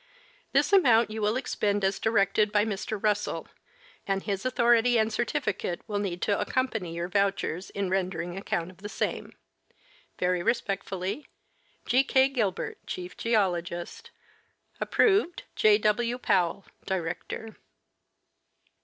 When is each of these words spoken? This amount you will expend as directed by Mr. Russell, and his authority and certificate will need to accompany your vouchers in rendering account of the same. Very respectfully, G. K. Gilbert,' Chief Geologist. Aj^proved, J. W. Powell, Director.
This 0.51 0.73
amount 0.73 1.11
you 1.11 1.21
will 1.21 1.37
expend 1.37 1.83
as 1.83 1.99
directed 1.99 2.51
by 2.51 2.65
Mr. 2.65 2.99
Russell, 2.99 3.47
and 4.07 4.23
his 4.23 4.47
authority 4.47 4.97
and 4.97 5.13
certificate 5.13 5.81
will 5.85 5.99
need 5.99 6.23
to 6.23 6.39
accompany 6.41 6.95
your 6.95 7.07
vouchers 7.07 7.69
in 7.69 7.87
rendering 7.87 8.35
account 8.35 8.71
of 8.71 8.77
the 8.77 8.89
same. 8.89 9.37
Very 10.17 10.41
respectfully, 10.41 11.27
G. 11.85 12.03
K. 12.03 12.29
Gilbert,' 12.29 12.79
Chief 12.87 13.15
Geologist. 13.15 14.09
Aj^proved, 14.81 15.41
J. 15.55 15.77
W. 15.77 16.17
Powell, 16.17 16.65
Director. 16.87 17.55